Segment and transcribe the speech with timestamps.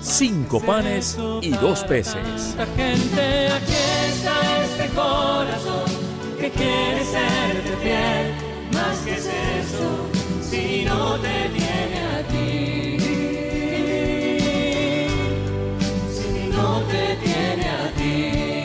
[0.00, 2.56] cinco panes y dos peces.
[2.76, 3.72] Gente, aquí
[4.08, 5.90] está este corazón
[6.38, 8.34] que quiere serte fiel.
[8.72, 10.08] Más que es eso,
[10.42, 12.98] si no te tiene a ti.
[16.12, 18.64] Si no te tiene a ti.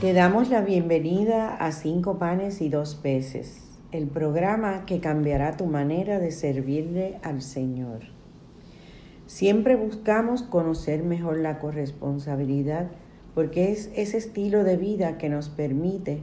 [0.00, 5.66] Te damos la bienvenida a Cinco Panes y Dos Peces, el programa que cambiará tu
[5.66, 8.19] manera de servirle al Señor.
[9.30, 12.88] Siempre buscamos conocer mejor la corresponsabilidad
[13.32, 16.18] porque es ese estilo de vida que nos permite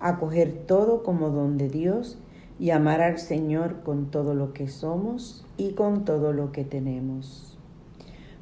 [0.00, 2.18] acoger todo como don de Dios
[2.58, 7.58] y amar al Señor con todo lo que somos y con todo lo que tenemos.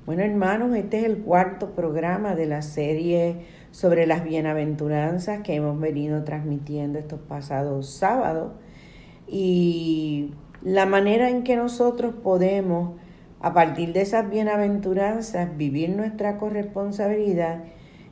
[0.07, 5.79] Bueno, hermanos, este es el cuarto programa de la serie sobre las bienaventuranzas que hemos
[5.79, 8.55] venido transmitiendo estos pasados sábados
[9.29, 10.33] y
[10.65, 12.99] la manera en que nosotros podemos,
[13.41, 17.65] a partir de esas bienaventuranzas, vivir nuestra corresponsabilidad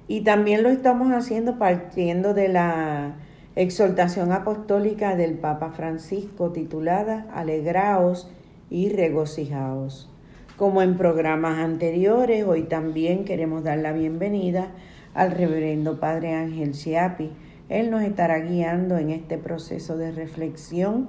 [0.09, 3.17] y también lo estamos haciendo partiendo de la
[3.57, 8.31] exhortación apostólica del Papa Francisco titulada Alegraos
[8.71, 10.11] y regocijaos.
[10.57, 14.73] Como en programas anteriores, hoy también queremos dar la bienvenida
[15.15, 17.31] al reverendo Padre Ángel Chiapi.
[17.69, 21.09] Él nos estará guiando en este proceso de reflexión.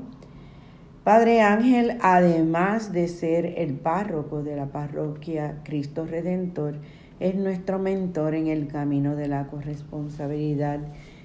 [1.10, 6.76] Padre Ángel, además de ser el párroco de la parroquia Cristo Redentor,
[7.20, 10.82] es nuestro mentor en el camino de la corresponsabilidad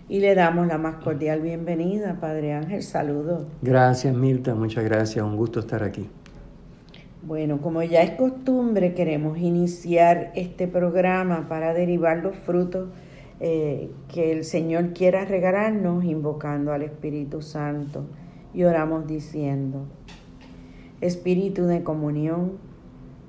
[0.09, 2.83] y le damos la más cordial bienvenida, Padre Ángel.
[2.83, 3.47] Saludos.
[3.61, 4.55] Gracias, Mirta.
[4.55, 5.23] Muchas gracias.
[5.23, 6.09] Un gusto estar aquí.
[7.23, 12.89] Bueno, como ya es costumbre, queremos iniciar este programa para derivar los frutos
[13.39, 18.07] eh, que el Señor quiera regalarnos, invocando al Espíritu Santo.
[18.55, 19.87] Y oramos diciendo,
[21.01, 22.53] Espíritu de comunión,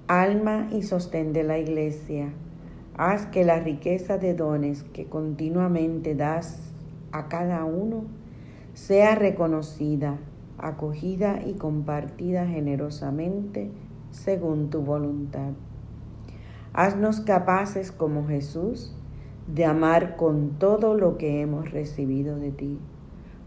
[0.07, 2.31] alma y sostén de la iglesia,
[2.95, 6.71] haz que la riqueza de dones que continuamente das
[7.11, 8.03] a cada uno
[8.73, 10.17] sea reconocida,
[10.57, 13.71] acogida y compartida generosamente
[14.11, 15.51] según tu voluntad.
[16.73, 18.95] Haznos capaces como Jesús
[19.47, 22.79] de amar con todo lo que hemos recibido de ti,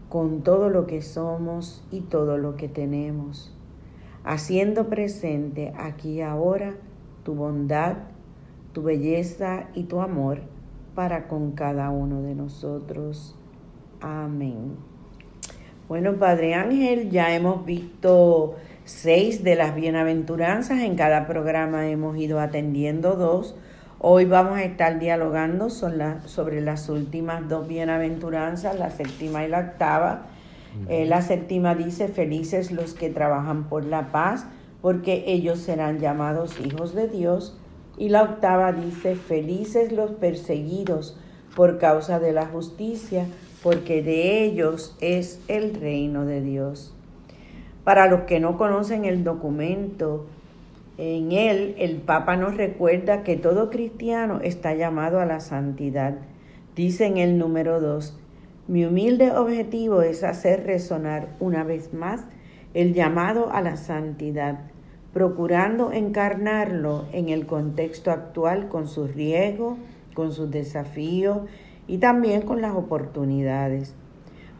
[0.09, 3.55] con todo lo que somos y todo lo que tenemos,
[4.23, 6.73] haciendo presente aquí y ahora
[7.23, 7.97] tu bondad,
[8.73, 10.41] tu belleza y tu amor
[10.95, 13.35] para con cada uno de nosotros.
[14.01, 14.75] Amén.
[15.87, 18.55] Bueno, Padre Ángel, ya hemos visto
[18.85, 20.81] seis de las bienaventuranzas.
[20.81, 23.55] En cada programa hemos ido atendiendo dos.
[24.01, 30.21] Hoy vamos a estar dialogando sobre las últimas dos bienaventuranzas, la séptima y la octava.
[30.87, 34.45] Eh, la séptima dice, felices los que trabajan por la paz,
[34.81, 37.59] porque ellos serán llamados hijos de Dios.
[37.97, 41.19] Y la octava dice, felices los perseguidos
[41.53, 43.25] por causa de la justicia,
[43.61, 46.95] porque de ellos es el reino de Dios.
[47.83, 50.27] Para los que no conocen el documento,
[50.99, 56.15] en él el Papa nos recuerda que todo cristiano está llamado a la santidad.
[56.75, 58.19] Dice en el número 2,
[58.67, 62.25] mi humilde objetivo es hacer resonar una vez más
[62.73, 64.59] el llamado a la santidad,
[65.13, 69.77] procurando encarnarlo en el contexto actual con sus riesgos,
[70.13, 71.39] con sus desafíos
[71.87, 73.95] y también con las oportunidades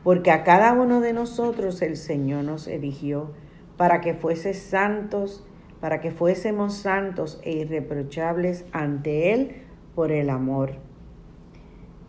[0.04, 3.32] porque a cada uno de nosotros el Señor nos eligió
[3.78, 5.46] para que fuese santos,
[5.80, 9.52] para que fuésemos santos e irreprochables ante Él
[9.96, 10.72] por el amor.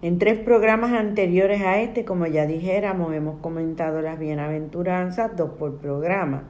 [0.03, 5.77] En tres programas anteriores a este, como ya dijéramos, hemos comentado las bienaventuranzas, dos por
[5.77, 6.44] programa,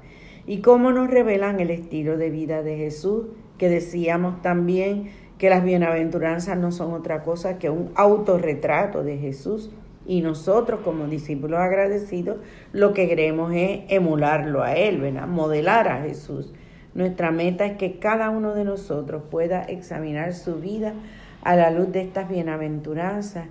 [0.47, 3.27] y cómo nos revelan el estilo de vida de Jesús,
[3.59, 9.71] que decíamos también que las bienaventuranzas no son otra cosa que un autorretrato de Jesús
[10.07, 12.39] y nosotros como discípulos agradecidos
[12.73, 15.27] lo que queremos es emularlo a Él, ¿verdad?
[15.27, 16.53] modelar a Jesús.
[16.95, 20.95] Nuestra meta es que cada uno de nosotros pueda examinar su vida
[21.43, 23.47] a la luz de estas bienaventuranzas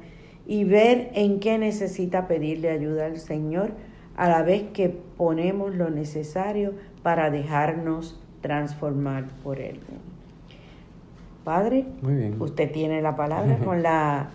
[0.46, 3.72] y ver en qué necesita pedirle ayuda al Señor
[4.18, 9.80] a la vez que ponemos lo necesario para dejarnos transformar por Él.
[11.44, 12.42] Padre, Muy bien.
[12.42, 14.30] usted tiene la palabra con la...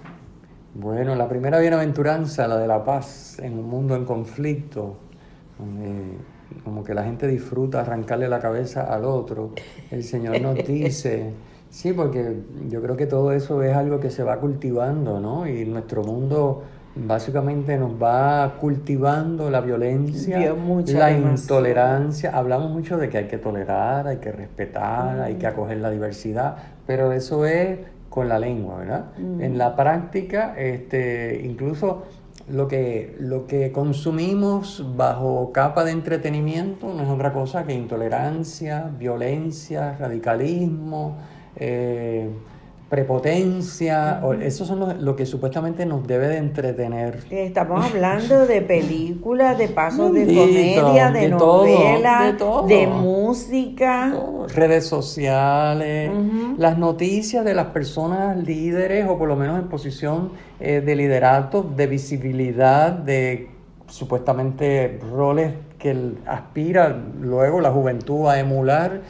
[0.74, 4.96] Bueno, la primera bienaventuranza, la de la paz en un mundo en conflicto,
[5.58, 6.16] donde
[6.62, 9.50] como que la gente disfruta arrancarle la cabeza al otro.
[9.90, 11.32] El Señor nos dice,
[11.70, 12.36] sí, porque
[12.68, 15.46] yo creo que todo eso es algo que se va cultivando, ¿no?
[15.46, 16.62] Y nuestro mundo
[16.96, 20.54] básicamente nos va cultivando la violencia,
[20.86, 22.30] la intolerancia.
[22.30, 26.56] Hablamos mucho de que hay que tolerar, hay que respetar, hay que acoger la diversidad,
[26.86, 29.06] pero eso es con la lengua, ¿verdad?
[29.18, 32.04] En la práctica, este, incluso
[32.48, 38.90] lo que, lo que consumimos bajo capa de entretenimiento no es otra cosa que intolerancia,
[38.98, 41.18] violencia, radicalismo,
[41.56, 42.28] eh,
[42.88, 47.18] prepotencia, o- eso son los- lo que supuestamente nos debe de entretener.
[47.30, 52.36] Estamos hablando de películas, de pasos de comedia, de, de todo, novela,
[52.68, 54.10] de música.
[54.12, 56.10] Todo, redes sociales,
[56.58, 61.62] las noticias de las personas líderes o por lo menos en posición eh, de liderato,
[61.62, 63.48] de visibilidad, de
[63.88, 69.00] supuestamente roles que aspira luego la juventud a emular.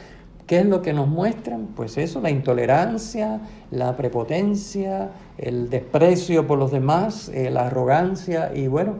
[0.45, 1.67] ¿Qué es lo que nos muestran?
[1.75, 8.67] Pues eso, la intolerancia, la prepotencia, el desprecio por los demás, eh, la arrogancia y
[8.67, 8.99] bueno,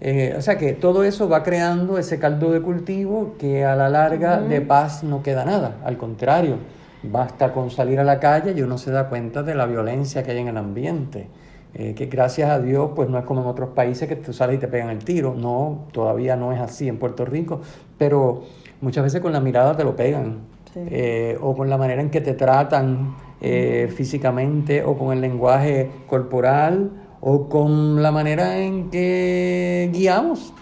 [0.00, 3.88] eh, o sea que todo eso va creando ese caldo de cultivo que a la
[3.88, 6.58] larga de paz no queda nada, al contrario,
[7.02, 10.30] basta con salir a la calle y uno se da cuenta de la violencia que
[10.30, 11.28] hay en el ambiente.
[11.76, 14.56] eh, que gracias a Dios pues no es como en otros países que tú sales
[14.56, 17.60] y te pegan el tiro, no, todavía no es así en Puerto Rico,
[17.98, 18.44] pero
[18.80, 20.80] muchas veces con la mirada te lo pegan, Sí.
[20.90, 25.88] eh, o con la manera en que te tratan eh, físicamente, o con el lenguaje
[26.08, 26.90] corporal,
[27.20, 30.52] o con la manera en que guiamos.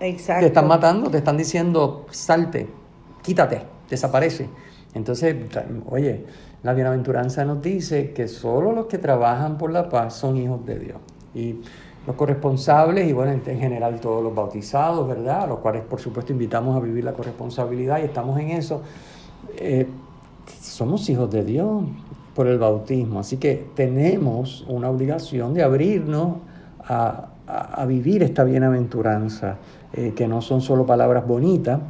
[0.00, 0.40] Exacto.
[0.40, 2.68] Te están matando, te están diciendo, salte,
[3.22, 4.48] quítate, desaparece.
[4.94, 5.36] Entonces,
[5.88, 6.24] oye,
[6.62, 10.78] la bienaventuranza nos dice que solo los que trabajan por la paz son hijos de
[10.78, 10.98] Dios.
[11.34, 11.60] Y
[12.06, 15.42] los corresponsables, y bueno, en en general todos los bautizados, ¿verdad?
[15.42, 18.82] A los cuales, por supuesto, invitamos a vivir la corresponsabilidad y estamos en eso.
[19.56, 19.86] Eh,
[20.60, 21.82] somos hijos de Dios
[22.34, 26.36] por el bautismo, así que tenemos una obligación de abrirnos
[26.84, 29.56] a, a- a vivir esta bienaventuranza,
[29.92, 31.80] eh, que no son solo palabras bonitas,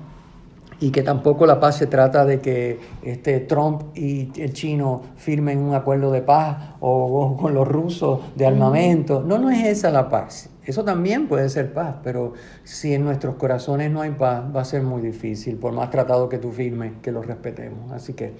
[0.82, 5.58] y que tampoco la paz se trata de que este Trump y el chino firmen
[5.58, 9.22] un acuerdo de paz o, o con los rusos de armamento.
[9.22, 10.48] No, no es esa la paz.
[10.70, 12.34] Eso también puede ser paz, pero
[12.64, 16.28] si en nuestros corazones no hay paz, va a ser muy difícil, por más tratado
[16.28, 17.90] que tú firmes, que lo respetemos.
[17.90, 18.34] Así que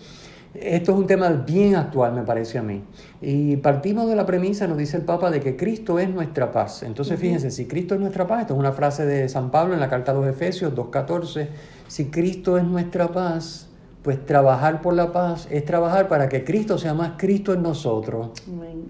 [0.55, 2.82] esto es un tema bien actual, me parece a mí.
[3.21, 6.82] Y partimos de la premisa, nos dice el Papa, de que Cristo es nuestra paz.
[6.82, 9.81] Entonces, fíjense, si Cristo es nuestra paz, esto es una frase de San Pablo en
[9.81, 11.49] la carta a los Efesios 2.14,
[11.88, 13.69] si Cristo es nuestra paz,
[14.03, 18.31] pues trabajar por la paz es trabajar para que Cristo sea más Cristo en nosotros.
[18.49, 18.85] Amén.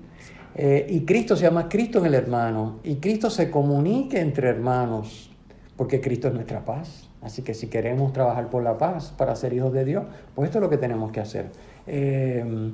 [0.54, 2.80] Eh, y Cristo sea más Cristo en el hermano.
[2.82, 5.30] Y Cristo se comunique entre hermanos,
[5.76, 7.08] porque Cristo es nuestra paz.
[7.22, 10.04] Así que si queremos trabajar por la paz para ser hijos de Dios,
[10.34, 11.50] pues esto es lo que tenemos que hacer.
[11.86, 12.72] Eh,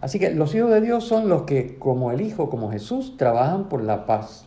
[0.00, 3.68] así que los hijos de Dios son los que, como el Hijo, como Jesús, trabajan
[3.68, 4.46] por la paz.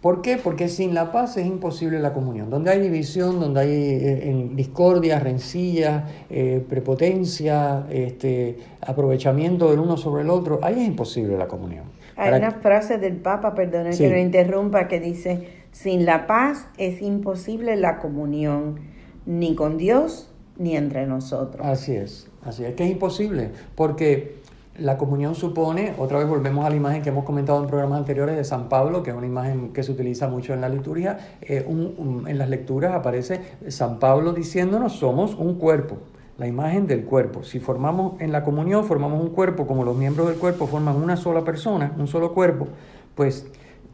[0.00, 0.36] ¿Por qué?
[0.36, 2.50] Porque sin la paz es imposible la comunión.
[2.50, 6.06] Donde hay división, donde hay eh, discordia, rencilla,
[6.68, 11.97] prepotencia, este, aprovechamiento del uno sobre el otro, ahí es imposible la comunión.
[12.18, 14.02] Hay Para- una frase del Papa, perdone Sí.
[14.02, 18.80] que lo interrumpa, que dice, sin la paz es imposible la comunión,
[19.24, 21.64] ni con Dios ni entre nosotros.
[21.64, 24.36] Así es, así es que es imposible, porque
[24.76, 28.36] la comunión supone, otra vez volvemos a la imagen que hemos comentado en programas anteriores
[28.36, 31.64] de San Pablo, que es una imagen que se utiliza mucho en la liturgia, eh,
[31.68, 35.98] un- un- en las lecturas aparece San Pablo diciéndonos somos un cuerpo,
[36.38, 37.42] la imagen del cuerpo.
[37.42, 41.16] Si formamos en la comunión, formamos un cuerpo, como los miembros del cuerpo forman una
[41.16, 42.68] sola persona, un solo cuerpo,
[43.14, 43.46] pues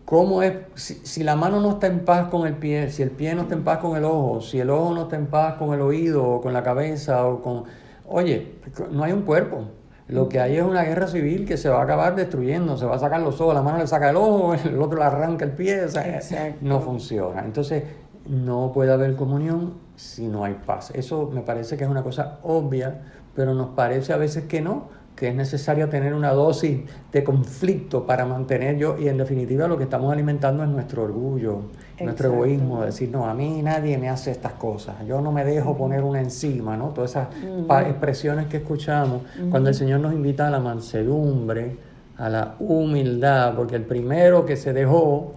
[0.04, 0.52] ¿Cómo es?
[0.74, 3.42] Si, si la mano no está en paz con el pie, si el pie no
[3.42, 5.80] está en paz con el ojo, si el ojo no está en paz con el
[5.80, 7.64] oído o con la cabeza o con...
[8.06, 8.56] Oye,
[8.90, 9.64] no hay un cuerpo.
[10.06, 12.76] Lo que hay es una guerra civil que se va a acabar destruyendo.
[12.76, 15.04] Se va a sacar los ojos, la mano le saca el ojo, el otro le
[15.04, 15.84] arranca el pie.
[15.84, 16.20] O sea,
[16.60, 17.42] no funciona.
[17.42, 17.84] Entonces,
[18.26, 20.90] no puede haber comunión si no hay paz.
[20.94, 23.00] Eso me parece que es una cosa obvia,
[23.34, 26.80] pero nos parece a veces que no, que es necesario tener una dosis
[27.12, 31.60] de conflicto para mantener yo, y en definitiva lo que estamos alimentando es nuestro orgullo,
[32.06, 35.44] nuestro egoísmo, de decir, no, a mí nadie me hace estas cosas, yo no me
[35.44, 36.88] dejo poner una encima, ¿no?
[36.88, 37.28] Todas esas
[37.68, 41.76] pa- expresiones que escuchamos cuando el Señor nos invita a la mansedumbre,
[42.18, 45.34] a la humildad, porque el primero que se dejó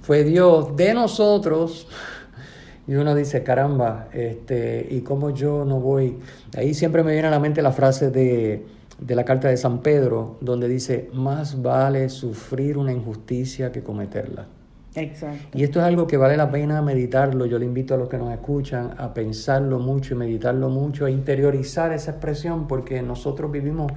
[0.00, 1.88] fue Dios de nosotros.
[2.88, 6.18] Y uno dice, caramba, este, ¿y cómo yo no voy?
[6.56, 8.64] Ahí siempre me viene a la mente la frase de,
[8.98, 14.46] de la carta de San Pedro, donde dice, más vale sufrir una injusticia que cometerla.
[14.94, 15.58] Exacto.
[15.58, 17.44] Y esto es algo que vale la pena meditarlo.
[17.44, 21.10] Yo le invito a los que nos escuchan a pensarlo mucho y meditarlo mucho, a
[21.10, 23.92] interiorizar esa expresión, porque nosotros vivimos,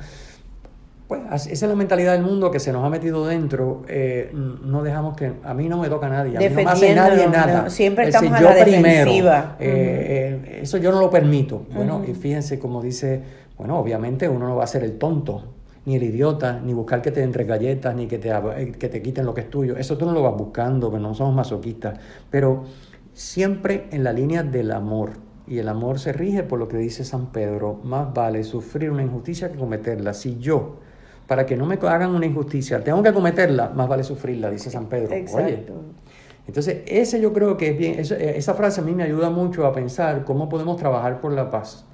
[1.10, 3.82] pues esa es la mentalidad del mundo que se nos ha metido dentro.
[3.88, 6.94] Eh, no dejamos que, a mí no me toca nadie, a mí no me hace
[6.94, 7.64] nadie nada.
[7.64, 11.66] No, siempre estamos a la primero, eh, eh, eso yo no lo permito.
[11.74, 13.24] Bueno, y fíjense como dice,
[13.58, 15.46] bueno, obviamente uno no va a ser el tonto
[15.86, 18.32] ni el idiota, ni buscar que te den tres galletas, ni que te,
[18.78, 19.78] que te quiten lo que es tuyo.
[19.78, 21.98] Eso tú no lo vas buscando, que no somos masoquistas.
[22.30, 22.66] Pero
[23.14, 25.14] siempre en la línea del amor.
[25.48, 27.80] Y el amor se rige por lo que dice San Pedro.
[27.84, 30.14] Más vale sufrir una injusticia que cometerla.
[30.14, 30.78] Si yo,
[31.30, 34.88] para que no me hagan una injusticia, tengo que cometerla, más vale sufrirla, dice San
[34.88, 35.14] Pedro.
[35.16, 35.74] Exacto.
[36.48, 39.72] entonces, ese yo creo que es bien, esa frase a mí me ayuda mucho a
[39.72, 41.86] pensar cómo podemos trabajar por la paz.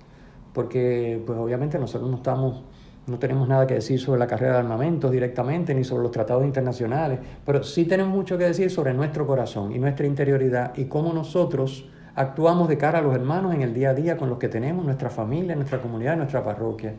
[0.53, 2.63] Porque, pues obviamente nosotros no estamos
[3.07, 6.45] no tenemos nada que decir sobre la carrera de armamentos directamente, ni sobre los tratados
[6.45, 11.13] internacionales, pero sí tenemos mucho que decir sobre nuestro corazón y nuestra interioridad y cómo
[11.13, 14.47] nosotros actuamos de cara a los hermanos en el día a día con los que
[14.47, 16.93] tenemos, nuestra familia, nuestra comunidad, nuestra parroquia.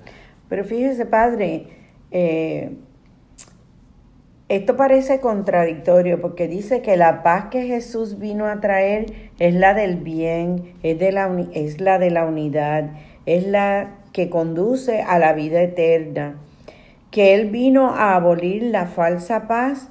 [0.49, 2.77] Pero fíjese, padre, eh,
[4.49, 9.07] esto parece contradictorio porque dice que la paz que Jesús vino a traer
[9.41, 12.91] es la del bien, es, de la, es la de la unidad,
[13.27, 16.37] es la que conduce a la vida eterna,
[17.11, 19.89] que Él vino a abolir la falsa paz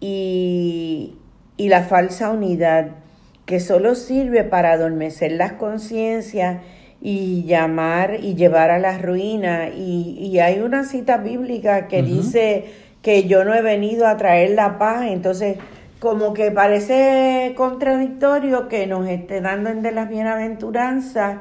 [0.00, 1.16] y,
[1.56, 2.90] y la falsa unidad,
[3.44, 6.58] que solo sirve para adormecer las conciencias
[7.08, 9.68] y llamar y llevar a la ruina.
[9.68, 12.64] Y, y hay una cita bíblica que dice
[13.00, 15.56] que yo no he venido a traer la paz, entonces
[16.00, 21.38] como que parece contradictorio que nos esté dando en de las bienaventuranzas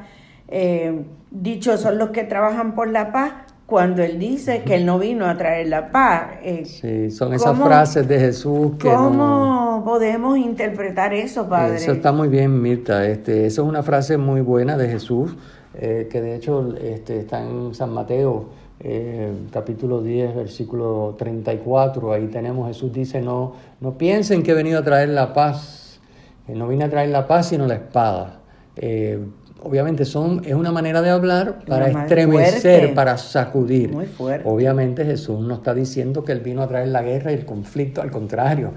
[0.48, 3.34] eh, dichos son los que trabajan por la paz,
[3.66, 6.36] cuando él dice que él no vino a traer la paz.
[6.44, 11.78] Eh, sí, son esas frases de Jesús que ¿Cómo podemos interpretar eso, Padre?
[11.78, 13.08] Eso está muy bien, Mirta.
[13.08, 15.36] Este, eso es una frase muy buena de Jesús,
[15.80, 18.46] eh, que de hecho este, está en San Mateo,
[18.80, 22.14] eh, capítulo 10, versículo 34.
[22.14, 26.00] Ahí tenemos, Jesús dice, no, no piensen que he venido a traer la paz.
[26.48, 28.42] no vine a traer la paz, sino la espada
[29.62, 33.92] obviamente son, es una manera de hablar para estremecer, para sacudir.
[33.92, 34.48] Muy fuerte.
[34.48, 38.02] Obviamente Jesús no está diciendo que Él vino a traer la guerra y el conflicto,
[38.02, 38.74] al contrario.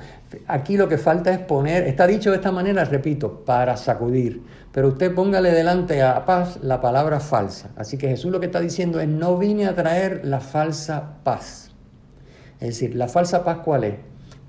[0.47, 4.43] Aquí lo que falta es poner, está dicho de esta manera, repito, para sacudir.
[4.73, 7.71] Pero usted póngale delante a paz la palabra falsa.
[7.77, 11.71] Así que Jesús lo que está diciendo es, no vine a traer la falsa paz.
[12.61, 13.95] Es decir, la falsa paz cuál es?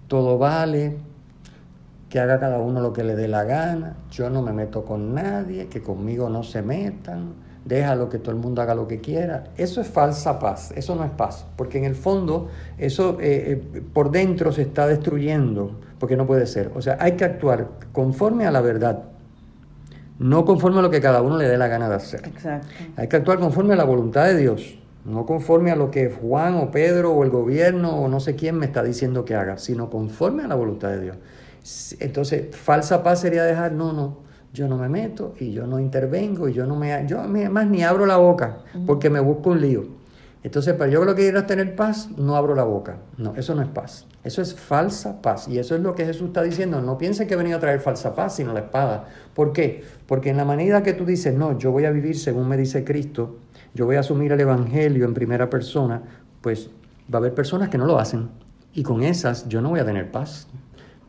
[0.07, 0.98] Todo vale,
[2.10, 5.13] que haga cada uno lo que le dé la gana, yo no me meto con
[5.13, 7.36] nadie, que conmigo no se metan,
[7.66, 9.46] déjalo que todo el mundo haga lo que quiera.
[9.58, 12.50] Eso es falsa paz, eso no es paz, porque en el fondo
[12.80, 16.72] eso eh, eh, por dentro se está destruyendo, porque no puede ser.
[16.75, 19.04] O sea, hay que actuar conforme a la verdad,
[20.18, 22.22] no conforme a lo que cada uno le dé la gana de hacer.
[22.25, 22.68] Exacto.
[22.98, 26.56] Hay que actuar conforme a la voluntad de Dios, no conforme a lo que Juan
[26.56, 29.92] o Pedro o el gobierno o no sé quién me está diciendo que haga, sino
[29.92, 31.18] conforme a la voluntad de Dios.
[32.00, 34.18] Entonces, falsa paz sería dejar, no, no,
[34.54, 37.84] yo no me meto y yo no intervengo y yo no me, yo más ni
[37.84, 40.00] abro la boca porque me busco un lío.
[40.42, 42.98] Entonces, para yo lo que quiero es tener paz, no abro la boca.
[43.18, 44.06] No, eso no es paz.
[44.24, 45.50] Eso es falsa paz.
[45.50, 46.82] Y eso es lo que Jesús está diciendo.
[46.82, 49.10] No piensen que he venido a traer falsa paz, sino la espada.
[49.34, 49.84] ¿Por qué?
[50.08, 52.86] Porque en la manera que tú dices, no, yo voy a vivir según me dice
[52.86, 53.38] Cristo,
[53.74, 56.04] yo voy a asumir el Evangelio en primera persona,
[56.42, 56.70] pues
[57.14, 58.30] va a haber personas que no lo hacen.
[58.74, 60.48] Y con esas yo no voy a tener paz.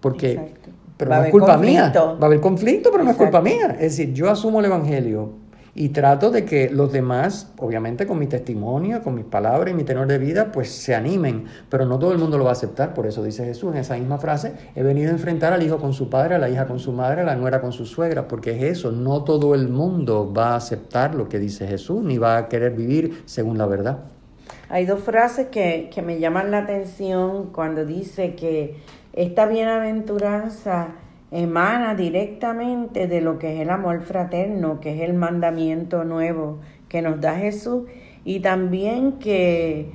[0.01, 0.55] Porque,
[0.97, 1.93] pero no es culpa mía.
[1.95, 3.77] Va a haber conflicto, pero no es culpa mía.
[3.79, 5.41] Es decir, yo asumo el Evangelio
[5.75, 9.85] y trato de que los demás, obviamente con mi testimonio, con mis palabras y mi
[9.85, 12.93] tenor de vida, pues se animen, pero no todo el mundo lo va a aceptar.
[12.93, 15.93] Por eso dice Jesús en esa misma frase, he venido a enfrentar al hijo con
[15.93, 18.57] su padre, a la hija con su madre, a la nuera con su suegra, porque
[18.57, 22.37] es eso, no todo el mundo va a aceptar lo que dice Jesús, ni va
[22.37, 24.01] a querer vivir según la verdad.
[24.69, 28.77] Hay dos frases que, que me llaman la atención cuando dice que
[29.13, 30.89] esta bienaventuranza
[31.31, 37.03] emana directamente de lo que es el amor fraterno, que es el mandamiento nuevo que
[37.03, 37.85] nos da Jesús,
[38.25, 39.91] y también que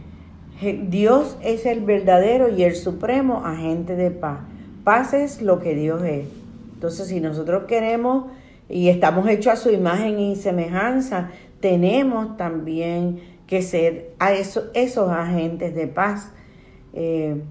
[0.90, 4.40] Dios es el verdadero y el supremo agente de paz.
[4.84, 6.28] Paz es lo que Dios es.
[6.74, 8.26] Entonces, si nosotros queremos
[8.70, 11.30] y estamos hechos a su imagen y semejanza,
[11.60, 14.70] tenemos también que ser a esos,
[15.10, 16.32] agentes de paz.
[16.94, 17.42] Eh,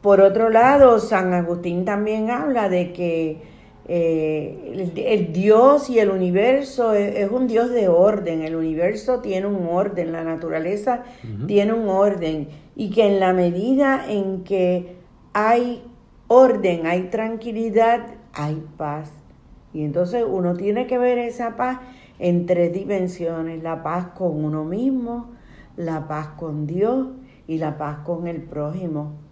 [0.00, 3.42] por otro lado, San Agustín también habla de que
[3.86, 9.66] eh, el, Dios y el universo es, un Dios de orden, el universo tiene un
[9.66, 11.02] orden, la naturaleza
[11.46, 14.96] tiene un orden y que en la medida en que
[15.32, 15.82] hay
[16.28, 19.10] orden, hay tranquilidad, hay paz.
[19.74, 21.80] Y entonces uno tiene que ver esa paz
[22.18, 25.30] en tres dimensiones, la paz con uno mismo,
[25.76, 27.08] la paz con Dios
[27.46, 29.29] y la paz con el prójimo.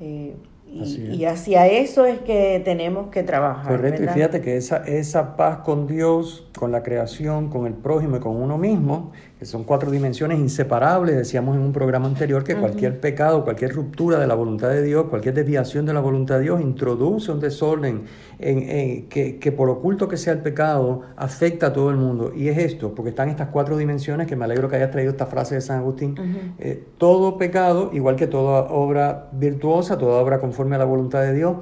[0.00, 0.34] Eh,
[0.68, 3.76] y, hacia eso es que tenemos que trabajar.
[3.76, 8.16] Correcto, y fíjate que esa, esa paz con Dios, con la creación, con el prójimo
[8.16, 12.56] y con uno mismo, que son cuatro dimensiones inseparables, decíamos en un programa anterior que
[12.56, 16.44] cualquier pecado, cualquier ruptura de la voluntad de Dios, cualquier desviación de la voluntad de
[16.44, 18.04] Dios introduce un desorden
[18.38, 22.32] en, que, que, por oculto que sea el pecado afecta a todo el mundo.
[22.34, 25.26] Y es esto, porque están estas cuatro dimensiones, que me alegro que hayas traído esta
[25.26, 26.14] frase de San Agustín,
[26.58, 31.34] eh, todo pecado, igual que toda obra virtuosa, toda obra conforme a la voluntad de
[31.34, 31.56] Dios,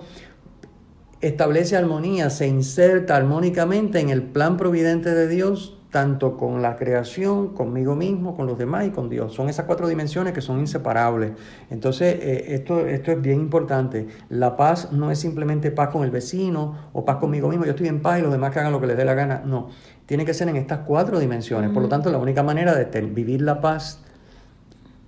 [1.20, 7.50] establece armonía, se inserta armónicamente en el plan providente de Dios tanto con la creación,
[7.54, 9.32] conmigo mismo, con los demás y con Dios.
[9.32, 11.34] Son esas cuatro dimensiones que son inseparables.
[11.70, 14.08] Entonces, eh, esto, esto es bien importante.
[14.28, 17.86] La paz no es simplemente paz con el vecino o paz conmigo mismo, yo estoy
[17.86, 19.42] en paz y los demás que hagan lo que les dé la gana.
[19.46, 19.68] No,
[20.06, 21.70] tiene que ser en estas cuatro dimensiones.
[21.70, 24.00] Por lo tanto, la única manera de vivir la paz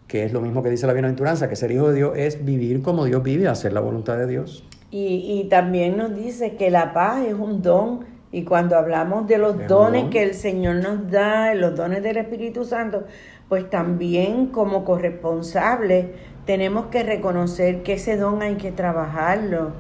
[0.07, 2.81] que es lo mismo que dice la bienaventuranza, que ser hijo de Dios es vivir
[2.81, 4.63] como Dios vive, hacer la voluntad de Dios.
[4.93, 9.39] Y, y también nos dice que la paz es un don y cuando hablamos de
[9.39, 13.05] los dones que el Señor nos da, los dones del Espíritu Santo,
[13.49, 16.07] pues también como corresponsables
[16.45, 19.73] tenemos que reconocer que ese don hay que trabajarlo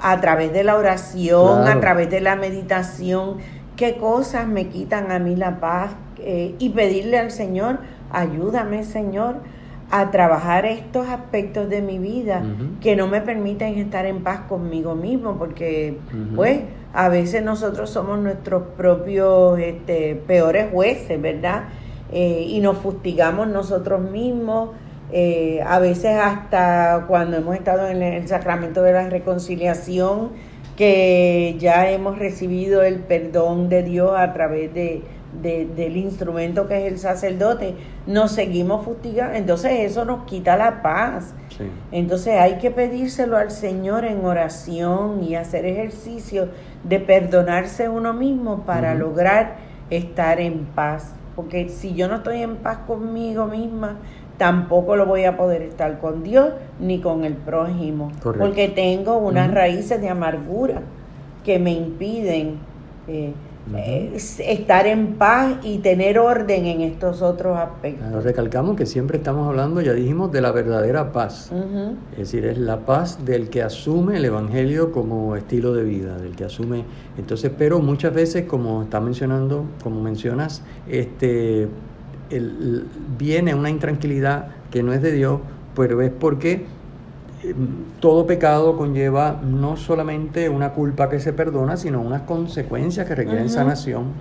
[0.00, 3.38] a través de la oración, a través de la meditación,
[3.76, 7.78] qué cosas me quitan a mí la paz eh, y pedirle al Señor,
[8.10, 9.36] ayúdame Señor
[9.90, 12.42] a trabajar estos aspectos de mi vida
[12.80, 15.98] que no me permiten estar en paz conmigo mismo, porque
[16.36, 16.60] pues
[16.92, 21.64] a veces nosotros somos nuestros propios este, peores jueces, ¿verdad?
[22.12, 24.70] Eh, y nos fustigamos nosotros mismos,
[25.10, 30.30] eh, a veces hasta cuando hemos estado en el sacramento de la reconciliación,
[30.76, 36.92] que ya hemos recibido el perdón de Dios a través de del instrumento que es
[36.92, 37.74] el sacerdote,
[38.06, 41.34] nos seguimos fustigando, entonces eso nos quita la paz.
[41.92, 46.48] Entonces hay que pedírselo al Señor en oración y hacer ejercicio
[46.84, 49.56] de perdonarse uno mismo para lograr
[49.90, 51.14] estar en paz.
[51.36, 53.96] Porque si yo no estoy en paz conmigo misma,
[54.38, 58.10] tampoco lo voy a poder estar con Dios ni con el prójimo.
[58.22, 60.80] Porque tengo unas raíces de amargura
[61.44, 62.58] que me impiden
[63.06, 63.32] eh,
[63.76, 68.08] estar en paz y tener orden en estos otros aspectos.
[68.08, 71.50] Nos recalcamos que siempre estamos hablando, ya dijimos, de la verdadera paz.
[72.12, 76.34] Es decir, es la paz del que asume el Evangelio como estilo de vida, del
[76.34, 76.84] que asume.
[77.18, 81.68] Entonces, pero muchas veces, como está mencionando, como mencionas, este,
[83.18, 85.40] viene una intranquilidad que no es de Dios,
[85.74, 86.66] pero es porque
[88.00, 93.48] todo pecado conlleva no solamente una culpa que se perdona, sino unas consecuencias que requieren
[93.48, 94.12] sanación.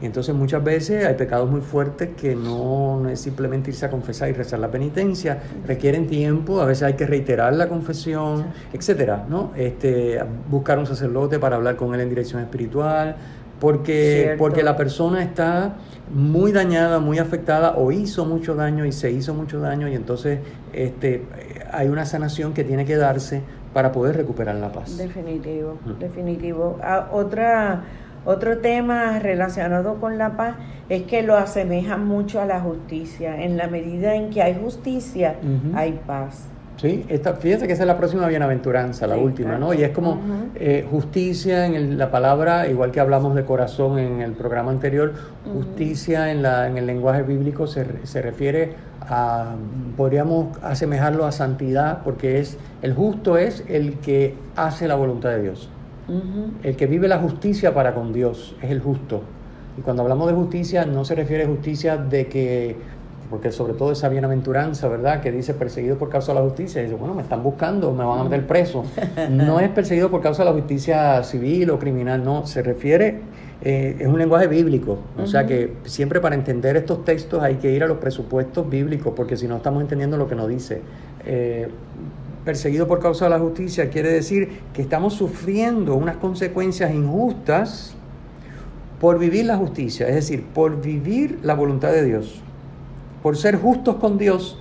[0.00, 4.28] Y entonces muchas veces hay pecados muy fuertes que no, es simplemente irse a confesar
[4.30, 9.52] y rezar la penitencia, requieren tiempo, a veces hay que reiterar la confesión, etcétera, ¿no?
[9.56, 13.16] Este, buscar un sacerdote para hablar con él en dirección espiritual,
[13.60, 15.76] porque, porque la persona está
[16.12, 20.40] muy dañada, muy afectada o hizo mucho daño y se hizo mucho daño y entonces
[20.72, 21.24] este,
[21.72, 23.42] hay una sanación que tiene que darse
[23.72, 24.96] para poder recuperar la paz.
[24.96, 26.78] Definitivo, definitivo.
[26.82, 27.82] Ah, otra,
[28.24, 30.56] otro tema relacionado con la paz
[30.88, 33.42] es que lo asemeja mucho a la justicia.
[33.42, 35.36] En la medida en que hay justicia,
[35.74, 36.48] hay paz.
[36.76, 39.72] Sí, esta, fíjense que esa es la próxima bienaventuranza, la última, ¿no?
[39.72, 40.20] Y es como
[40.54, 45.14] eh, justicia en la palabra, igual que hablamos de corazón en el programa anterior,
[45.50, 49.54] justicia en, la, en el lenguaje bíblico se, se refiere a,
[49.96, 55.42] podríamos asemejarlo a santidad, porque es el justo es el que hace la voluntad de
[55.42, 55.70] Dios.
[56.62, 59.22] El que vive la justicia para con Dios es el justo.
[59.76, 62.76] Y cuando hablamos de justicia no se refiere a justicia de que
[63.28, 65.20] porque sobre todo esa bienaventuranza, ¿verdad?
[65.20, 68.04] Que dice perseguido por causa de la justicia, y dice, bueno, me están buscando, me
[68.04, 68.84] van a meter preso.
[69.30, 73.20] No es perseguido por causa de la justicia civil o criminal, no, se refiere,
[73.62, 77.72] eh, es un lenguaje bíblico, o sea que siempre para entender estos textos hay que
[77.72, 80.82] ir a los presupuestos bíblicos, porque si no estamos entendiendo lo que nos dice.
[81.24, 81.68] Eh,
[82.44, 87.96] perseguido por causa de la justicia quiere decir que estamos sufriendo unas consecuencias injustas
[89.00, 92.42] por vivir la justicia, es decir, por vivir la voluntad de Dios
[93.22, 94.58] por ser justos con Dios,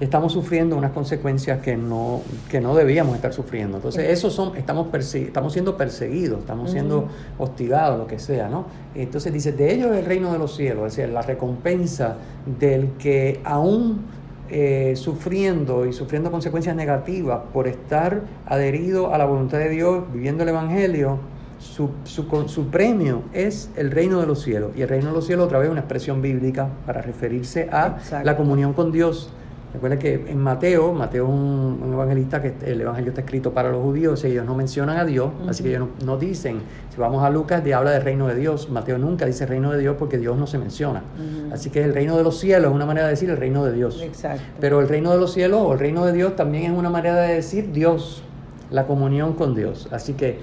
[0.00, 3.78] estamos sufriendo unas consecuencias que no, que no debíamos estar sufriendo.
[3.78, 8.66] Entonces, eso son, estamos, estamos siendo perseguidos, estamos siendo hostigados, lo que sea, ¿no?
[8.94, 12.16] Entonces dice, de ellos es el reino de los cielos, es decir, la recompensa
[12.58, 14.02] del que aún
[14.50, 20.44] eh, sufriendo y sufriendo consecuencias negativas por estar adherido a la voluntad de Dios, viviendo
[20.44, 21.18] el Evangelio,
[21.58, 24.70] su, su, premio es el reino de los cielos.
[24.76, 28.36] Y el reino de los cielos otra vez una expresión bíblica para referirse a la
[28.36, 29.30] comunión con Dios.
[29.72, 33.82] Recuerda que en Mateo, Mateo es un, evangelista que el evangelio está escrito para los
[33.82, 37.62] judíos, ellos no mencionan a Dios, así que ellos no, dicen, si vamos a Lucas,
[37.62, 40.46] de habla del reino de Dios, Mateo nunca dice reino de Dios porque Dios no
[40.46, 41.02] se menciona.
[41.52, 43.74] Así que el reino de los cielos es una manera de decir el reino de
[43.74, 44.00] Dios.
[44.00, 44.42] Exacto.
[44.58, 47.16] Pero el reino de los cielos o el reino de Dios también es una manera
[47.20, 48.22] de decir Dios,
[48.70, 49.88] la comunión con Dios.
[49.92, 50.38] Así que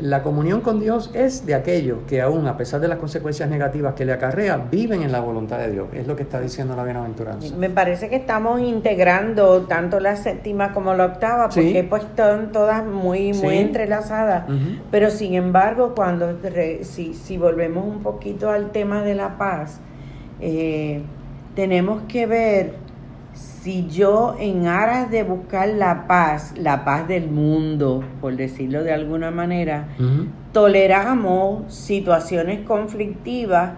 [0.00, 3.94] la comunión con Dios es de aquellos que aún a pesar de las consecuencias negativas
[3.94, 5.88] que le acarrea, viven en la voluntad de Dios.
[5.92, 7.54] Es lo que está diciendo la bienaventuranza.
[7.56, 12.84] Me parece que estamos integrando tanto la séptima como la octava, porque pues están todas
[12.84, 14.44] muy, muy entrelazadas.
[14.90, 16.38] Pero sin embargo, cuando
[16.82, 19.80] si, si volvemos un poquito al tema de la paz,
[20.40, 21.02] eh,
[21.54, 22.85] tenemos que ver
[23.66, 28.92] si yo en aras de buscar la paz, la paz del mundo, por decirlo de
[28.92, 29.88] alguna manera,
[30.52, 33.72] toleramos situaciones conflictivas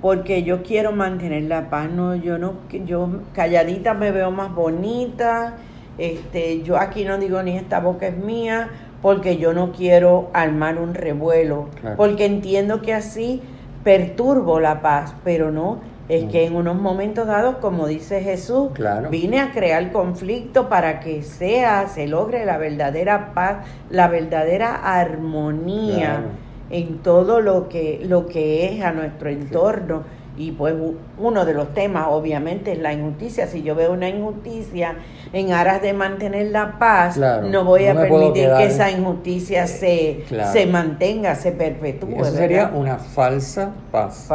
[0.00, 5.54] porque yo quiero mantener la paz, no, yo no, yo calladita me veo más bonita,
[5.98, 8.68] este, yo aquí no digo ni esta boca es mía,
[9.02, 13.42] porque yo no quiero armar un revuelo, porque entiendo que así
[13.82, 18.70] perturbo la paz, pero no, es que en unos momentos dados, como dice Jesús,
[19.10, 26.22] vine a crear conflicto para que sea, se logre la verdadera paz, la verdadera armonía
[26.70, 30.02] en todo lo que, lo que es a nuestro entorno.
[30.36, 30.74] Y pues
[31.18, 33.46] uno de los temas obviamente es la injusticia.
[33.46, 34.96] Si yo veo una injusticia
[35.32, 40.66] en aras de mantener la paz, no voy a permitir que esa injusticia se, se
[40.66, 42.20] mantenga, se perpetúe.
[42.20, 44.28] Eso sería una falsa paz.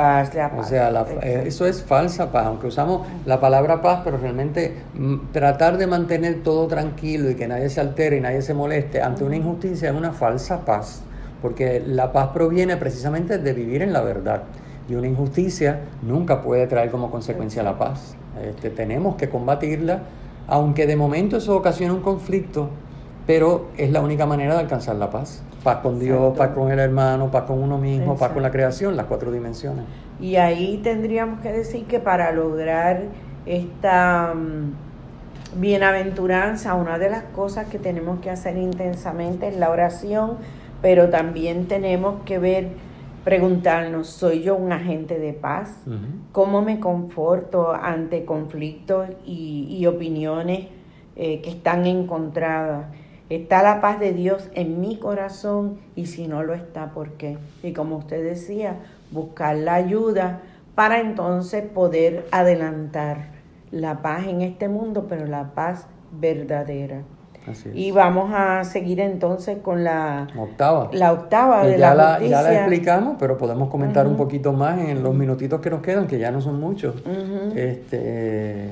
[0.58, 5.32] O sea, eh, eso es falsa paz, aunque usamos la palabra paz, pero realmente mm,
[5.34, 9.24] tratar de mantener todo tranquilo y que nadie se altere y nadie se moleste ante
[9.24, 11.02] una injusticia es una falsa paz,
[11.42, 14.44] porque la paz proviene precisamente de vivir en la verdad.
[14.90, 18.16] Y una injusticia nunca puede traer como consecuencia la paz.
[18.44, 20.02] Este, tenemos que combatirla,
[20.48, 22.70] aunque de momento eso ocasiona un conflicto,
[23.28, 25.44] pero es la única manera de alcanzar la paz.
[25.64, 28.98] Paz con Dios, paz con el hermano, paz con uno mismo, paz con la creación,
[28.98, 29.86] las cuatro dimensiones.
[30.20, 33.04] Y ahí tendríamos que decir que para lograr
[33.46, 40.38] esta mm, bienaventuranza, una de las cosas que tenemos que hacer intensamente es la oración,
[40.82, 42.89] pero también tenemos que ver
[43.30, 45.84] preguntarnos, ¿soy yo un agente de paz?
[46.32, 50.66] ¿Cómo me conforto ante conflictos y, opiniones
[51.16, 52.88] eh, que están encontradas?
[53.30, 55.78] ¿Está la paz de Dios en mi corazón?
[55.96, 57.38] Y si no lo está, ¿por qué?
[57.62, 58.78] Y como usted decía,
[59.12, 60.42] buscar la ayuda
[60.74, 63.28] para entonces poder adelantar
[63.70, 67.04] la paz en este mundo, pero la paz verdadera.
[67.74, 70.90] Y vamos a seguir entonces con la octava.
[70.94, 75.02] La octava de ya la, Ya la explicamos, pero podemos comentar un poquito más en
[75.04, 76.96] los minutitos que nos quedan, que ya no son muchos.
[77.56, 78.70] este,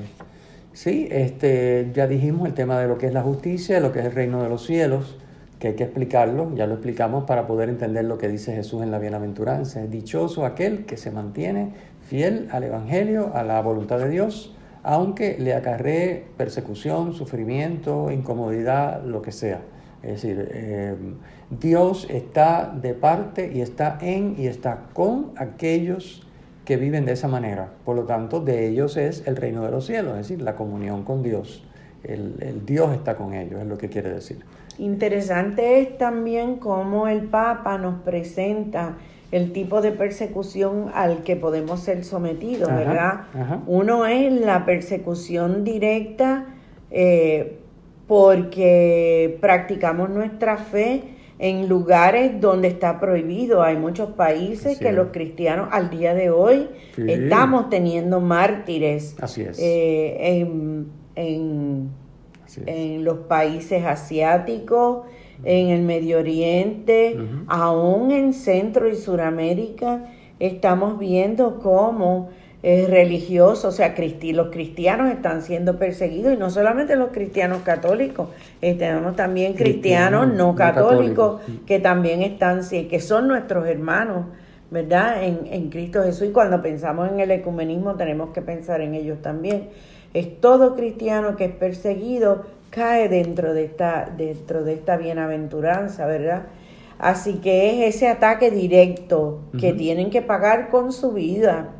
[0.72, 4.04] sí, este, ya dijimos el tema de lo que es la justicia, lo que es
[4.06, 5.16] el reino de los cielos,
[5.58, 8.90] que hay que explicarlo, ya lo explicamos para poder entender lo que dice Jesús en
[8.90, 9.80] la bienaventuranza.
[9.86, 11.72] Dichoso aquel que se mantiene
[12.06, 14.54] fiel al Evangelio, a la voluntad de Dios
[14.88, 19.60] aunque le acarree persecución, sufrimiento, incomodidad, lo que sea.
[20.02, 20.96] Es decir, eh,
[21.50, 26.26] Dios está de parte y está en y está con aquellos
[26.64, 27.68] que viven de esa manera.
[27.84, 31.02] Por lo tanto, de ellos es el reino de los cielos, es decir, la comunión
[31.04, 31.62] con Dios.
[32.02, 34.38] El, el Dios está con ellos, es lo que quiere decir.
[34.78, 38.96] Interesante es también cómo el Papa nos presenta
[39.30, 43.24] el tipo de persecución al que podemos ser sometidos, ¿verdad?
[43.66, 46.46] Uno es la persecución directa
[46.90, 47.58] eh,
[48.06, 51.02] porque practicamos nuestra fe
[51.38, 53.62] en lugares donde está prohibido.
[53.62, 59.14] Hay muchos países que los cristianos al día de hoy estamos teniendo mártires.
[59.20, 59.58] Así es.
[59.60, 60.86] Eh,
[61.16, 61.90] en,
[62.66, 65.04] en los países asiáticos
[65.44, 70.04] en el Medio Oriente, aún en Centro y Suramérica,
[70.38, 72.30] estamos viendo cómo
[72.62, 78.30] es religioso, o sea, los cristianos están siendo perseguidos y no solamente los cristianos católicos,
[78.60, 84.26] eh, tenemos también cristianos no, católicos, que también están, que son nuestros hermanos,
[84.72, 85.22] ¿verdad?
[85.22, 89.22] En, en Cristo Jesús y cuando pensamos en el ecumenismo tenemos que pensar en ellos
[89.22, 89.68] también.
[90.12, 96.46] es todo cristiano que es perseguido cae dentro de esta, dentro de esta bienaventuranza, ¿verdad?
[96.98, 101.74] Así que es ese ataque directo que tienen que pagar con su vida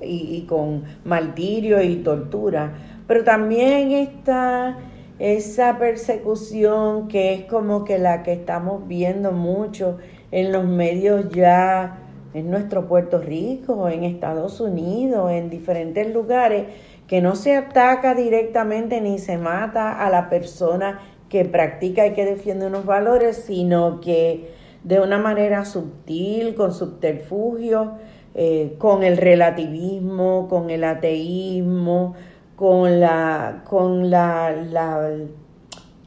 [0.00, 2.72] y, y, con martirio y tortura.
[3.06, 4.78] Pero también está
[5.18, 9.98] esa persecución que es como que la que estamos viendo mucho
[10.32, 11.98] en los medios ya
[12.32, 16.64] en nuestro Puerto Rico, en Estados Unidos, en diferentes lugares,
[17.10, 22.24] que no se ataca directamente ni se mata a la persona que practica y que
[22.24, 24.52] defiende unos valores, sino que
[24.84, 27.94] de una manera sutil, con subterfugio,
[28.36, 32.14] eh, con el relativismo, con el ateísmo,
[32.54, 35.10] con la, con la, la,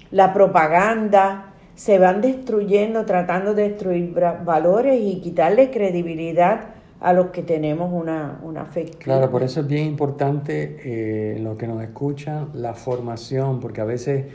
[0.09, 4.13] la propaganda, se van destruyendo, tratando de destruir
[4.45, 6.72] valores y quitarle credibilidad
[7.03, 8.85] a los que tenemos una, una fe.
[8.97, 13.83] Claro, por eso es bien importante eh, lo que nos escuchan, la formación, porque a
[13.83, 14.25] veces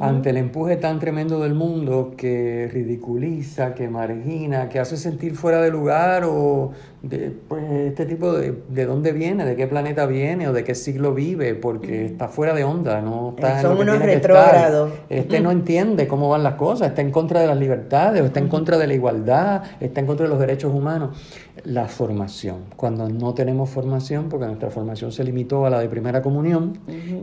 [0.00, 5.60] ante el empuje tan tremendo del mundo que ridiculiza, que margina, que hace sentir fuera
[5.60, 10.48] de lugar o de, pues, este tipo de, de dónde viene, de qué planeta viene
[10.48, 14.92] o de qué siglo vive, porque está fuera de onda, no está Son unos retrógrados.
[15.08, 18.40] Este no entiende cómo van las cosas, está en contra de las libertades, o está
[18.40, 21.16] en contra de la igualdad, está en contra de los derechos humanos.
[21.64, 22.64] La formación.
[22.76, 26.78] Cuando no tenemos formación, porque nuestra formación se limitó a la de primera comunión,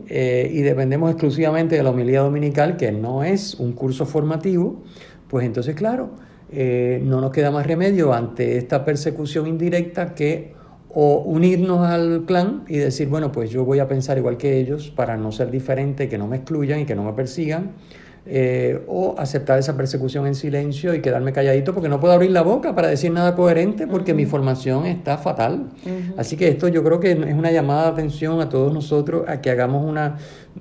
[0.08, 4.84] eh, y dependemos exclusivamente de la humildad dominical, que no es un curso formativo,
[5.28, 6.12] pues entonces, claro,
[6.52, 10.58] eh, no nos queda más remedio ante esta persecución indirecta que
[10.92, 14.90] o unirnos al clan y decir, bueno, pues yo voy a pensar igual que ellos
[14.90, 17.74] para no ser diferente, que no me excluyan y que no me persigan,
[18.26, 22.42] eh, o aceptar esa persecución en silencio y quedarme calladito porque no puedo abrir la
[22.42, 25.70] boca para decir nada coherente porque mi formación está fatal.
[26.18, 29.42] Así que esto yo creo que es una llamada de atención a todos nosotros a
[29.42, 30.18] que hagamos una,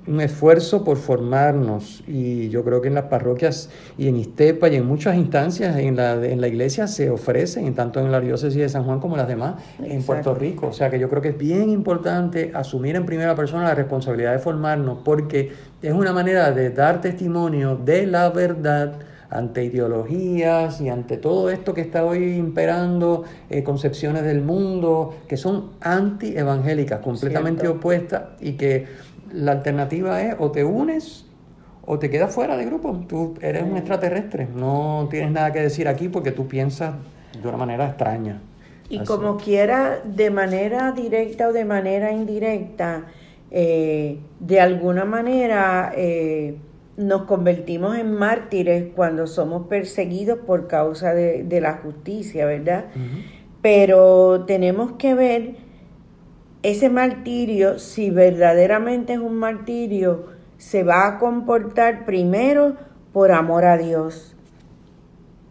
[0.07, 2.03] un esfuerzo por formarnos.
[2.07, 5.95] Y yo creo que en las parroquias y en Istepa y en muchas instancias en
[5.95, 9.27] la, en la iglesia se ofrecen, tanto en la diócesis de San Juan como las
[9.27, 10.67] demás en Puerto Rico.
[10.67, 14.33] O sea que yo creo que es bien importante asumir en primera persona la responsabilidad
[14.33, 18.99] de formarnos porque es una manera de dar testimonio de la verdad
[19.29, 25.37] ante ideologías y ante todo esto que está hoy imperando, eh, concepciones del mundo que
[25.37, 28.87] son anti-evangélicas, completamente opuestas y que
[29.33, 31.25] la alternativa es o te unes
[31.85, 33.03] o te quedas fuera de grupo.
[33.07, 36.93] Tú eres un extraterrestre, no tienes nada que decir aquí porque tú piensas
[37.41, 38.41] de una manera extraña.
[38.89, 43.05] Y como quiera, de manera directa o de manera indirecta,
[43.51, 46.57] eh, de alguna manera eh,
[46.97, 52.85] nos convertimos en mártires cuando somos perseguidos por causa de, la justicia, ¿verdad?
[53.61, 55.55] Pero tenemos que ver
[56.61, 62.75] ese martirio, si verdaderamente es un martirio, se va a comportar primero
[63.13, 64.35] por amor a Dios.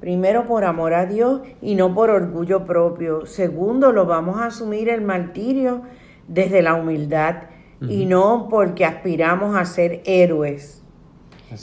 [0.00, 3.26] Primero por amor a Dios y no por orgullo propio.
[3.26, 5.82] Segundo, lo vamos a asumir el martirio
[6.28, 7.44] desde la humildad
[7.80, 10.82] y no porque aspiramos a ser héroes.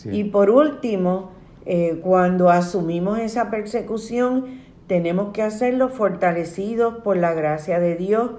[0.05, 1.31] Y por último,
[1.65, 4.45] eh, cuando asumimos esa persecución,
[4.87, 8.31] tenemos que hacerlo fortalecidos por la gracia de Dios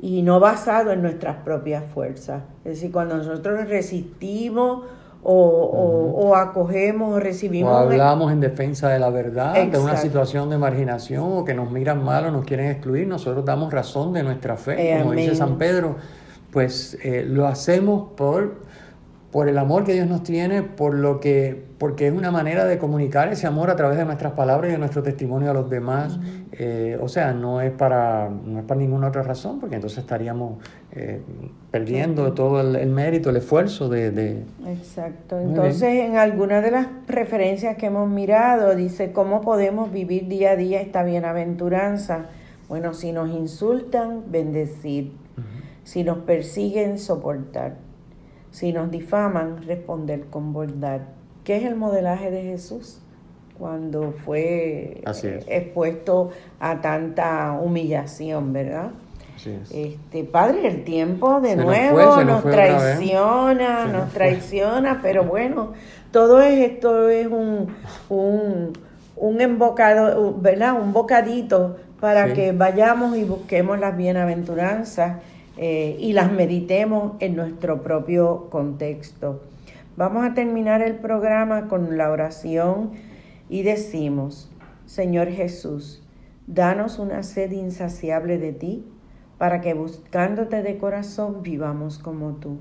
[0.00, 2.42] y no basado en nuestras propias fuerzas.
[2.64, 4.84] Es decir, cuando nosotros resistimos
[5.22, 7.72] o, acogemos o recibimos...
[7.72, 11.70] O hablamos en defensa de la verdad, de una situación de marginación o que nos
[11.70, 15.58] miran mal o nos quieren excluir, nosotros damos razón de nuestra fe, como dice San
[15.58, 15.96] Pedro,
[16.52, 18.67] pues eh, lo hacemos por
[19.30, 22.78] por el amor que Dios nos tiene, por lo que, porque es una manera de
[22.78, 26.18] comunicar ese amor a través de nuestras palabras y de nuestro testimonio a los demás.
[26.52, 30.62] Eh, o sea, no es para, no es para ninguna otra razón, porque entonces estaríamos
[30.92, 31.20] eh,
[31.70, 34.44] perdiendo todo el, mérito, el esfuerzo de...
[34.66, 35.38] Exacto.
[35.38, 40.56] Entonces, en alguna de las referencias que hemos mirado, dice, ¿cómo podemos vivir día a
[40.56, 42.26] día esta bienaventuranza?
[42.66, 45.12] Bueno, si nos insultan, bendecir.
[45.84, 47.87] Si nos persiguen, soportar
[48.50, 51.00] si nos difaman, responder con bondad.
[51.44, 53.00] ¿Qué es el modelaje de Jesús?
[53.58, 55.02] Cuando fue
[55.48, 56.30] expuesto
[56.60, 58.90] a tanta humillación, ¿verdad?
[59.70, 65.72] Este, padre, el tiempo de nuevo nos, traiciona, nos traiciona, pero bueno,
[66.10, 67.68] todo esto es un,
[68.08, 68.72] un,
[69.16, 70.80] un embocado, ¿verdad?
[70.80, 75.18] Un bocadito para que vayamos y busquemos las bienaventuranzas
[75.58, 79.42] eh, y las meditemos en nuestro propio contexto.
[79.96, 82.92] Vamos a terminar el programa con la oración
[83.48, 84.48] y decimos,
[84.86, 86.06] Señor Jesús,
[86.46, 88.86] danos una sed insaciable de ti,
[89.36, 92.58] para que buscándote de corazón vivamos como tú,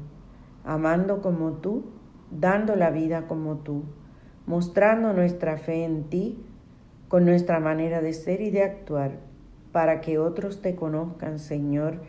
[0.65, 1.85] amando como tú,
[2.31, 3.83] dando la vida como tú,
[4.47, 6.43] mostrando nuestra fe en ti
[7.09, 9.19] con nuestra manera de ser y de actuar,
[9.71, 11.99] para que otros te conozcan, Señor,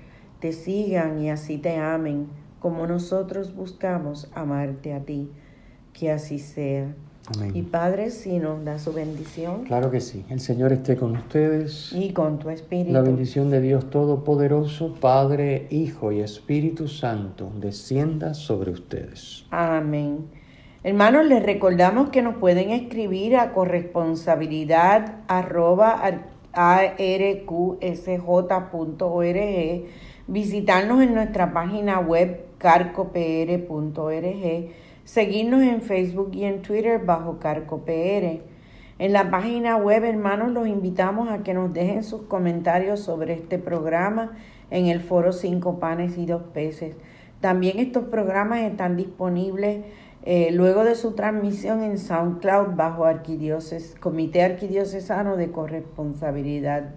[0.40, 2.28] te sigan y así te amen,
[2.60, 5.30] como nosotros buscamos amarte a ti.
[5.92, 6.94] Que así sea.
[7.52, 9.64] Y Padre, si nos da su bendición.
[9.64, 10.24] Claro que sí.
[10.30, 11.92] El Señor esté con ustedes.
[11.92, 12.92] Y con tu espíritu.
[12.92, 19.44] La bendición de Dios Todopoderoso, Padre, Hijo y Espíritu Santo, descienda sobre ustedes.
[19.50, 20.26] Amén.
[20.84, 25.16] Hermanos, les recordamos que nos pueden escribir a corresponsabilidad
[30.28, 33.66] visitarnos en nuestra página web carcopr.org
[35.08, 38.42] seguirnos en Facebook y en Twitter bajo CarcoPR.
[38.98, 43.58] En la página web, hermanos, los invitamos a que nos dejen sus comentarios sobre este
[43.58, 44.32] programa
[44.70, 46.94] en el foro Cinco Panes y Dos Peces.
[47.40, 49.86] También estos programas están disponibles
[50.26, 53.06] eh, luego de su transmisión en SoundCloud bajo
[54.00, 56.90] Comité Arquidiocesano de Corresponsabilidad.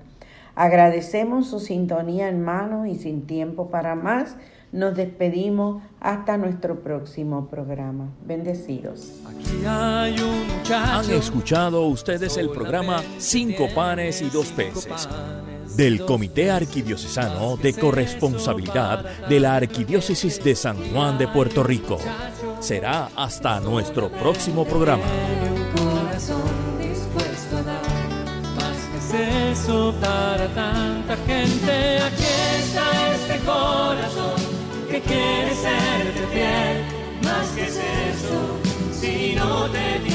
[0.55, 4.35] Agradecemos su sintonía, hermanos, y sin tiempo para más,
[4.71, 8.09] nos despedimos hasta nuestro próximo programa.
[8.25, 9.13] Bendecidos.
[9.65, 15.09] Han escuchado ustedes el programa Cinco panes y dos peces
[15.75, 21.97] del Comité Arquidiocesano de Corresponsabilidad de la Arquidiócesis de San Juan de Puerto Rico.
[22.59, 25.03] Será hasta nuestro próximo programa.
[29.67, 31.99] Para tanta gente.
[31.99, 32.23] Aquí
[32.59, 34.41] está este corazón
[34.89, 36.83] que quiere serte fiel,
[37.23, 38.59] más que es eso,
[38.91, 40.10] si no te